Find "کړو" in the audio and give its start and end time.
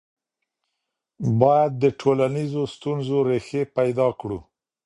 4.19-4.39